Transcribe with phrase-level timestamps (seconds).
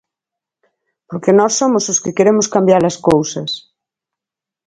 [1.09, 3.51] Porque nós somos os que queremos cambiar as cousas.